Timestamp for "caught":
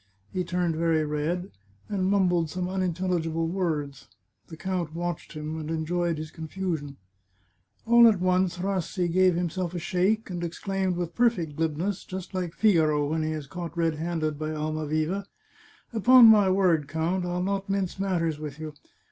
13.45-13.77